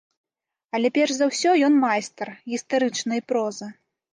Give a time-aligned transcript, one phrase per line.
[0.77, 3.71] Але перш за ўсё ён майстар гістарычнай прозы.